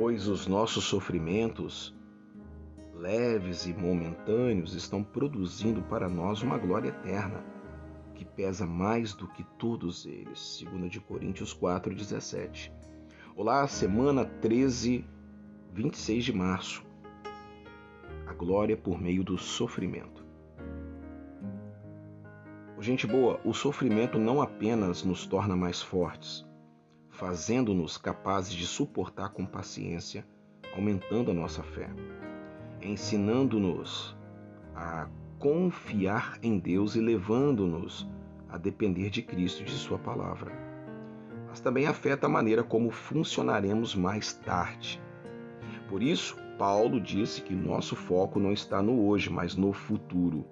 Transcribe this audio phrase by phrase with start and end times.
[0.00, 1.94] pois os nossos sofrimentos,
[2.94, 7.44] leves e momentâneos, estão produzindo para nós uma glória eterna,
[8.14, 10.64] que pesa mais do que todos eles.
[10.64, 12.72] 2 de Coríntios 4:17.
[13.36, 15.04] Olá, semana 13,
[15.74, 16.82] 26 de março.
[18.26, 20.24] A glória por meio do sofrimento.
[22.78, 26.49] Gente boa, o sofrimento não apenas nos torna mais fortes,
[27.20, 30.26] fazendo-nos capazes de suportar com paciência,
[30.74, 31.90] aumentando a nossa fé,
[32.80, 34.16] ensinando-nos
[34.74, 35.06] a
[35.38, 38.08] confiar em Deus e levando-nos
[38.48, 40.50] a depender de Cristo e de Sua palavra.
[41.46, 44.98] Mas também afeta a maneira como funcionaremos mais tarde.
[45.90, 50.46] Por isso, Paulo disse que nosso foco não está no hoje, mas no futuro.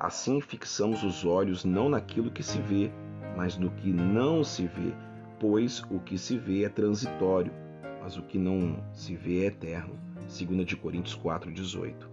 [0.00, 2.90] Assim fixamos os olhos não naquilo que se vê,
[3.36, 4.94] mas no que não se vê,
[5.38, 7.52] pois o que se vê é transitório,
[8.00, 9.98] mas o que não se vê é eterno.
[10.22, 12.08] 2 de Coríntios 4:18.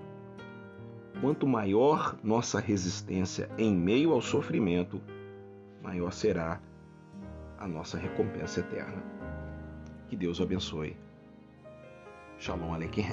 [1.21, 5.01] Quanto maior nossa resistência em meio ao sofrimento,
[5.83, 6.59] maior será
[7.57, 9.03] a nossa recompensa eterna.
[10.09, 10.97] Que Deus o abençoe.
[12.39, 13.05] Shalom Aleichem.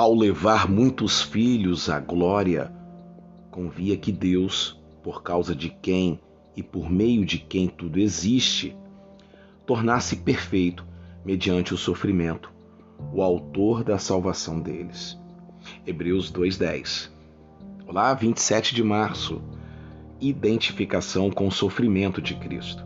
[0.00, 2.72] Ao levar muitos filhos à glória,
[3.50, 6.18] convia que Deus, por causa de quem
[6.56, 8.74] e por meio de quem tudo existe,
[9.66, 10.86] tornasse perfeito,
[11.22, 12.50] mediante o sofrimento,
[13.12, 15.18] o autor da salvação deles.
[15.86, 17.10] Hebreus 2:10.
[17.86, 19.42] Olá, 27 de março.
[20.18, 22.82] Identificação com o sofrimento de Cristo.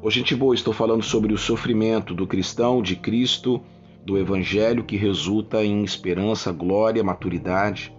[0.00, 3.62] Hoje, gente boa, estou falando sobre o sofrimento do cristão de Cristo
[4.06, 7.92] do Evangelho que resulta em esperança, glória, maturidade.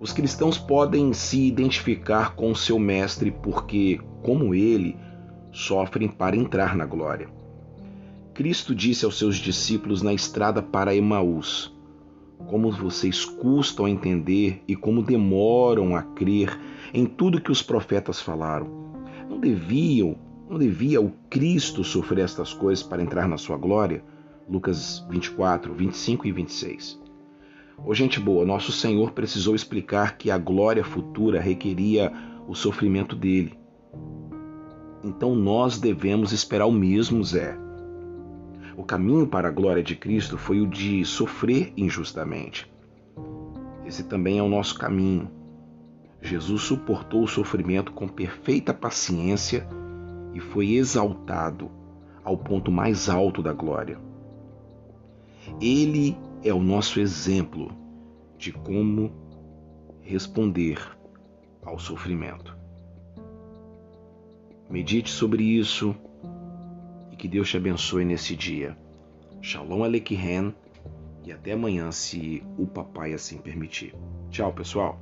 [0.00, 4.96] Os cristãos podem se identificar com seu Mestre porque, como ele,
[5.52, 7.28] sofrem para entrar na glória.
[8.34, 11.72] Cristo disse aos seus discípulos na estrada para Emaús:
[12.48, 16.58] Como vocês custam a entender e como demoram a crer
[16.92, 18.66] em tudo que os profetas falaram.
[19.30, 24.04] Não deviam não devia o Cristo sofrer estas coisas para entrar na sua glória?
[24.48, 27.00] Lucas 24, 25 e 26.
[27.84, 32.12] Ô gente boa, nosso Senhor precisou explicar que a glória futura requeria
[32.48, 33.58] o sofrimento dele.
[35.02, 37.58] Então nós devemos esperar o mesmo, Zé.
[38.76, 42.70] O caminho para a glória de Cristo foi o de sofrer injustamente.
[43.84, 45.30] Esse também é o nosso caminho.
[46.22, 49.68] Jesus suportou o sofrimento com perfeita paciência
[50.36, 51.70] e foi exaltado
[52.22, 53.98] ao ponto mais alto da glória.
[55.62, 56.14] Ele
[56.44, 57.72] é o nosso exemplo
[58.36, 59.10] de como
[60.02, 60.78] responder
[61.64, 62.54] ao sofrimento.
[64.68, 65.96] Medite sobre isso
[67.10, 68.76] e que Deus te abençoe nesse dia.
[69.40, 70.54] Shalom Aleichem
[71.24, 73.94] e até amanhã, se o papai assim permitir.
[74.28, 75.00] Tchau, pessoal.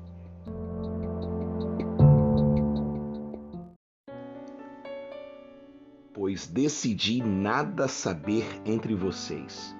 [6.34, 9.72] Pois decidi nada saber entre vocês,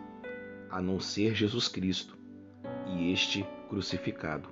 [0.71, 2.17] a não ser Jesus Cristo
[2.87, 4.49] e este crucificado.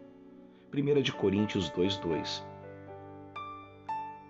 [0.74, 2.44] 1 de Coríntios 2:2.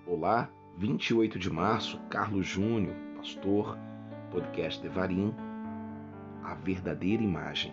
[0.07, 3.79] Olá, 28 de março, Carlos Júnior, pastor,
[4.31, 5.35] podcast Devarim,
[6.45, 7.73] a verdadeira imagem.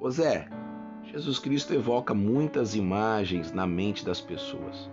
[0.00, 0.48] Ô Zé,
[1.02, 4.88] Jesus Cristo evoca muitas imagens na mente das pessoas.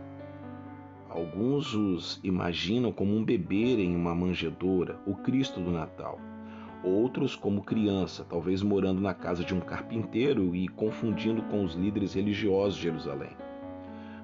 [1.13, 6.17] Alguns os imaginam como um bebê em uma manjedoura, o Cristo do Natal.
[6.85, 12.13] Outros como criança, talvez morando na casa de um carpinteiro e confundindo com os líderes
[12.13, 13.31] religiosos de Jerusalém.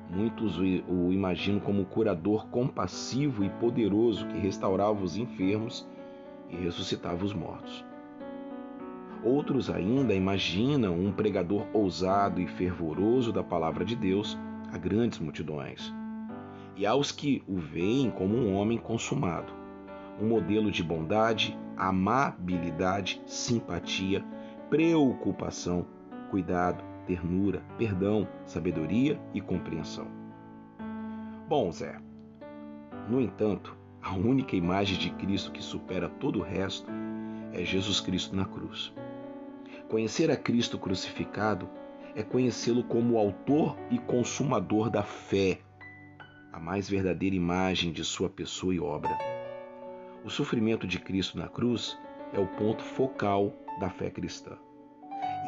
[0.09, 5.85] Muitos o imaginam como um curador compassivo e poderoso que restaurava os enfermos
[6.49, 7.83] e ressuscitava os mortos.
[9.25, 14.37] Outros ainda imaginam um pregador ousado e fervoroso da palavra de Deus
[14.71, 15.93] a grandes multidões
[16.77, 19.51] e aos que o veem como um homem consumado,
[20.21, 24.23] um modelo de bondade, amabilidade, simpatia,
[24.69, 25.87] preocupação,
[26.29, 30.07] cuidado, ternura, perdão, sabedoria e compreensão.
[31.47, 31.97] Bom, Zé,
[33.09, 36.91] no entanto, a única imagem de Cristo que supera todo o resto
[37.53, 38.93] é Jesus Cristo na cruz.
[39.89, 41.69] Conhecer a Cristo crucificado
[42.13, 45.59] é conhecê-lo como o autor e consumador da fé,
[46.51, 49.17] a mais verdadeira imagem de sua pessoa e obra.
[50.23, 51.97] O sofrimento de Cristo na cruz
[52.33, 54.57] é o ponto focal da fé cristã.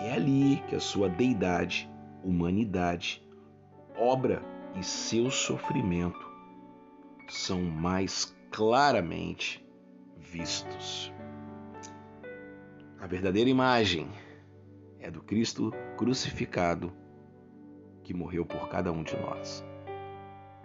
[0.02, 1.90] E é ali que a sua deidade,
[2.24, 3.22] humanidade,
[3.98, 4.42] obra
[4.76, 6.30] e seu sofrimento
[7.28, 9.66] são mais claramente
[10.18, 11.12] vistos.
[13.00, 14.10] A verdadeira imagem
[15.00, 16.92] é do Cristo crucificado
[18.04, 19.64] que morreu por cada um de nós.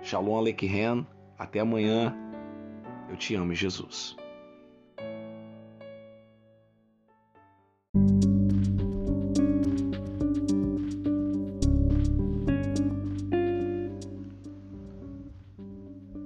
[0.05, 1.06] Shalom Aleichem,
[1.39, 2.15] até amanhã.
[3.09, 4.15] Eu te amo, Jesus.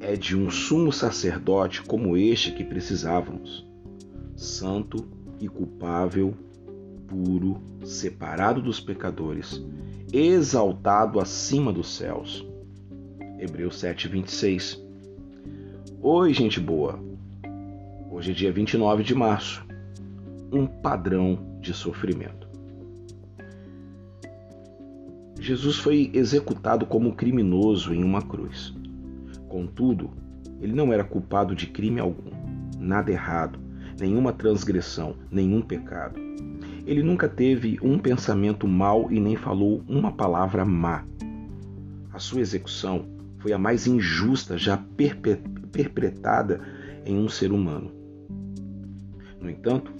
[0.00, 3.64] É de um sumo sacerdote como este que precisávamos,
[4.34, 5.06] santo
[5.38, 6.34] e culpável,
[7.06, 9.64] puro, separado dos pecadores,
[10.12, 12.47] exaltado acima dos céus.
[13.38, 14.82] Hebreus 7, 26.
[16.02, 16.98] Oi, gente boa.
[18.10, 19.64] Hoje é dia 29 de março.
[20.52, 22.48] Um padrão de sofrimento.
[25.38, 28.74] Jesus foi executado como criminoso em uma cruz.
[29.48, 30.10] Contudo,
[30.60, 32.32] ele não era culpado de crime algum,
[32.76, 33.60] nada errado,
[34.00, 36.18] nenhuma transgressão, nenhum pecado.
[36.84, 41.04] Ele nunca teve um pensamento mau e nem falou uma palavra má.
[42.12, 44.76] A sua execução foi a mais injusta já
[45.72, 46.60] perpetrada
[47.04, 47.92] em um ser humano.
[49.40, 49.92] No entanto,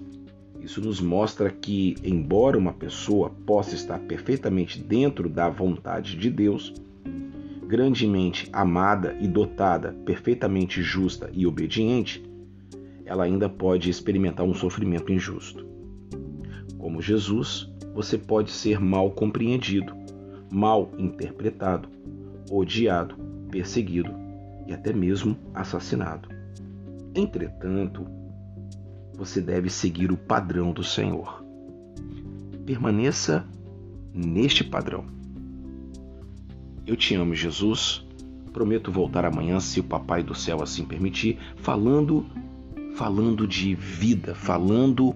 [0.61, 6.75] isso nos mostra que, embora uma pessoa possa estar perfeitamente dentro da vontade de Deus,
[7.67, 12.23] grandemente amada e dotada, perfeitamente justa e obediente,
[13.05, 15.67] ela ainda pode experimentar um sofrimento injusto.
[16.77, 19.95] Como Jesus, você pode ser mal compreendido,
[20.51, 21.89] mal interpretado,
[22.51, 24.11] odiado, perseguido
[24.67, 26.29] e até mesmo assassinado.
[27.15, 28.07] Entretanto,
[29.15, 31.45] você deve seguir o padrão do Senhor.
[32.65, 33.47] Permaneça
[34.15, 35.05] neste padrão.
[36.87, 38.07] Eu te amo, Jesus.
[38.53, 42.27] Prometo voltar amanhã, se o Papai do Céu assim permitir, falando,
[42.95, 45.15] falando de vida, falando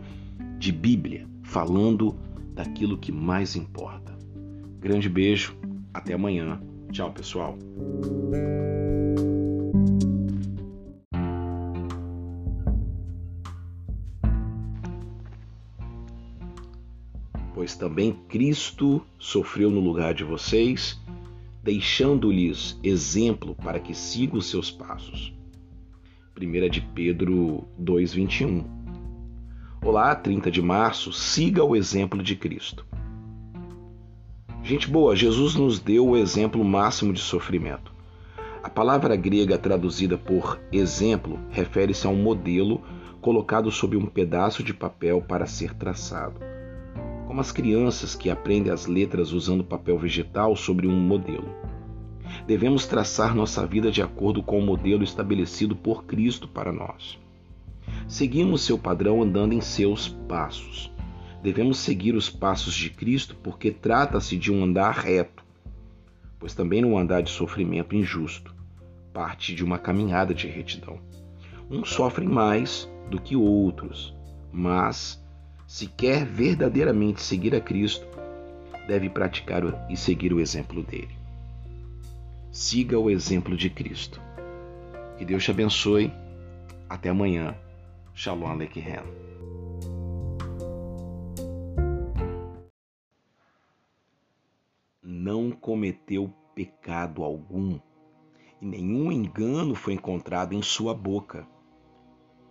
[0.59, 2.17] de Bíblia falando
[2.55, 4.17] daquilo que mais importa.
[4.81, 5.55] Grande beijo,
[5.93, 6.59] até amanhã.
[6.93, 7.59] Tchau, pessoal.
[17.55, 21.01] Pois também Cristo sofreu no lugar de vocês,
[21.63, 25.33] deixando-lhes exemplo para que sigam os seus passos.
[26.39, 28.65] 1 de Pedro 2:21
[29.83, 32.87] Olá, 30 de março, siga o exemplo de Cristo.
[34.65, 37.93] Gente boa, Jesus nos deu o exemplo máximo de sofrimento.
[38.63, 42.81] A palavra grega traduzida por exemplo refere-se a um modelo
[43.21, 46.41] colocado sobre um pedaço de papel para ser traçado.
[47.27, 51.49] Como as crianças que aprendem as letras usando papel vegetal sobre um modelo.
[52.47, 57.19] Devemos traçar nossa vida de acordo com o modelo estabelecido por Cristo para nós.
[58.07, 60.93] Seguimos seu padrão andando em seus passos.
[61.43, 65.45] Devemos seguir os passos de Cristo porque trata-se de um andar reto,
[66.39, 68.55] pois também um andar de sofrimento injusto
[69.13, 70.99] parte de uma caminhada de retidão.
[71.71, 74.15] Uns sofrem mais do que outros,
[74.51, 75.23] mas
[75.67, 78.07] se quer verdadeiramente seguir a Cristo,
[78.87, 81.17] deve praticar e seguir o exemplo dele.
[82.51, 84.21] Siga o exemplo de Cristo.
[85.17, 86.13] Que Deus te abençoe.
[86.89, 87.55] Até amanhã.
[88.15, 89.01] Shalom Aleichem.
[95.83, 97.77] Cometeu pecado algum,
[98.61, 101.45] e nenhum engano foi encontrado em sua boca.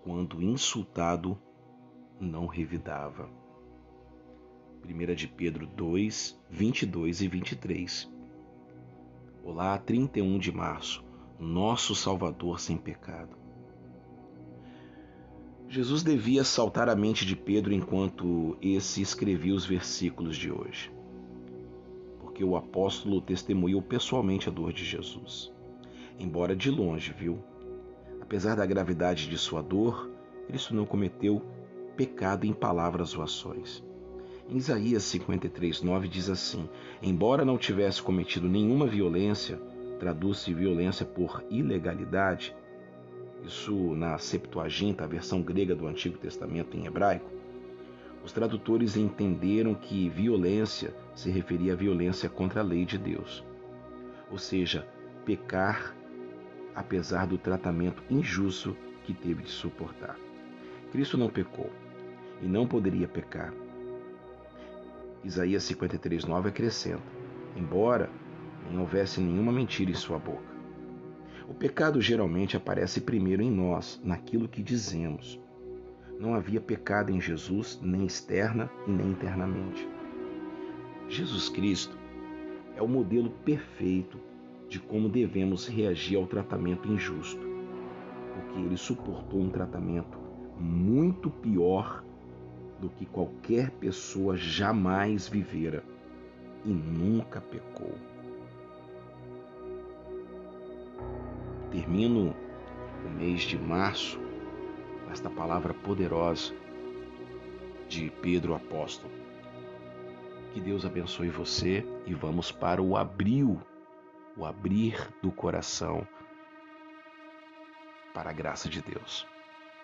[0.03, 1.39] Quando insultado,
[2.19, 3.29] não revidava.
[4.83, 8.13] 1 de Pedro 2, 22 e 23.
[9.45, 11.01] Olá, 31 de março,
[11.39, 13.37] nosso Salvador sem pecado.
[15.69, 20.91] Jesus devia saltar a mente de Pedro enquanto esse escrevia os versículos de hoje,
[22.41, 25.53] porque o apóstolo testemunhou pessoalmente a dor de Jesus.
[26.19, 27.37] Embora de longe, viu?
[28.19, 30.09] Apesar da gravidade de sua dor,
[30.47, 31.39] Cristo não cometeu
[31.95, 33.83] pecado em palavras ou ações.
[34.49, 36.67] Em Isaías 53:9 diz assim:
[36.99, 39.61] Embora não tivesse cometido nenhuma violência,
[39.99, 42.55] traduz-se violência por ilegalidade,
[43.45, 47.29] isso na Septuaginta, a versão grega do Antigo Testamento em hebraico,
[48.23, 53.43] os tradutores entenderam que violência se referia à violência contra a lei de Deus,
[54.29, 54.87] ou seja,
[55.25, 55.95] pecar
[56.75, 60.17] apesar do tratamento injusto que teve de suportar.
[60.91, 61.69] Cristo não pecou
[62.41, 63.53] e não poderia pecar.
[65.23, 67.03] Isaías 53,9 acrescenta:
[67.55, 68.09] Embora
[68.69, 70.51] nem houvesse nenhuma mentira em sua boca.
[71.47, 75.39] O pecado geralmente aparece primeiro em nós, naquilo que dizemos.
[76.21, 79.89] Não havia pecado em Jesus, nem externa e nem internamente.
[81.09, 81.97] Jesus Cristo
[82.75, 84.19] é o modelo perfeito
[84.69, 87.41] de como devemos reagir ao tratamento injusto,
[88.35, 90.19] porque ele suportou um tratamento
[90.59, 92.03] muito pior
[92.79, 95.83] do que qualquer pessoa jamais vivera
[96.63, 97.95] e nunca pecou.
[101.71, 102.35] Termino
[103.03, 104.19] o mês de março
[105.11, 106.53] esta palavra poderosa
[107.89, 109.11] de Pedro Apóstolo.
[110.53, 113.61] Que Deus abençoe você e vamos para o abril,
[114.37, 116.07] o abrir do coração
[118.13, 119.27] para a graça de Deus.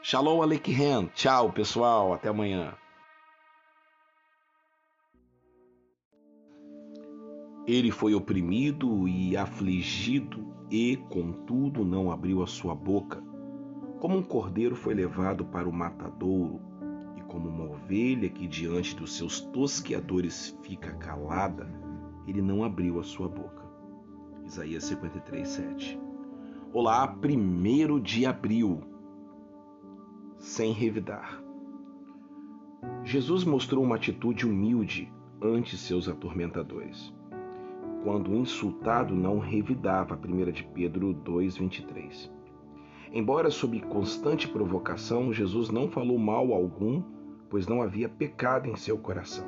[0.02, 1.08] Shalom Aleichem.
[1.14, 2.14] Tchau, pessoal.
[2.14, 2.74] Até amanhã.
[7.66, 13.22] Ele foi oprimido e afligido, e, contudo, não abriu a sua boca.
[14.00, 16.60] Como um cordeiro foi levado para o matadouro,
[17.16, 21.68] e como uma ovelha que diante dos seus tosqueadores fica calada,
[22.28, 23.66] ele não abriu a sua boca.
[24.46, 26.00] Isaías 53, 7.
[26.72, 28.82] Olá, primeiro de abril,
[30.38, 31.42] sem revidar.
[33.04, 35.12] Jesus mostrou uma atitude humilde
[35.42, 37.14] ante seus atormentadores
[38.08, 42.37] quando insultado não revidava, 1 de Pedro 2:23.
[43.12, 47.02] Embora sob constante provocação, Jesus não falou mal algum,
[47.50, 49.48] pois não havia pecado em seu coração.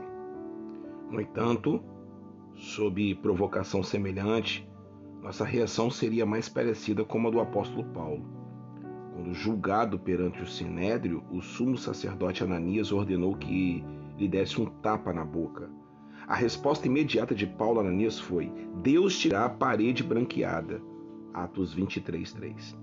[1.09, 1.83] No entanto,
[2.55, 4.67] sob provocação semelhante,
[5.21, 8.25] nossa reação seria mais parecida com a do apóstolo Paulo.
[9.13, 13.83] Quando julgado perante o sinédrio, o sumo sacerdote Ananias ordenou que
[14.17, 15.69] lhe desse um tapa na boca
[16.29, 18.51] a resposta imediata de Paulo a Ananias foi:
[18.83, 20.79] Deus tirar a parede branqueada.
[21.33, 22.77] Atos 23, 3.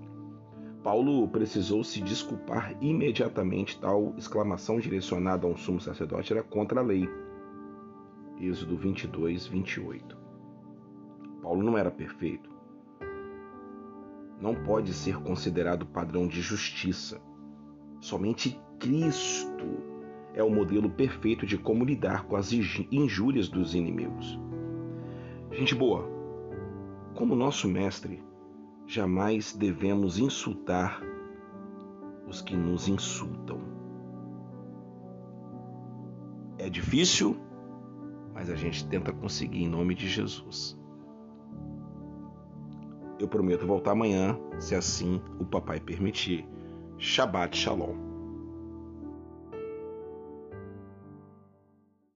[0.87, 3.77] Paulo precisou se desculpar imediatamente.
[3.77, 7.09] Tal exclamação direcionada a um sumo sacerdote era contra a lei.
[8.39, 10.17] Êxodo 22, 28.
[11.41, 12.49] Paulo não era perfeito.
[14.39, 17.19] Não pode ser considerado padrão de justiça.
[17.99, 19.83] Somente Cristo
[20.33, 24.39] é o modelo perfeito de como lidar com as injúrias dos inimigos.
[25.51, 26.09] Gente boa,
[27.13, 28.23] como nosso mestre,
[28.87, 31.01] jamais devemos insultar
[32.25, 33.59] os que nos insultam.
[36.57, 37.37] É difícil,
[38.33, 40.79] mas a gente tenta conseguir em nome de Jesus.
[43.19, 46.47] Eu prometo voltar amanhã, se assim o papai permitir.
[46.97, 48.06] Shabbat Shalom.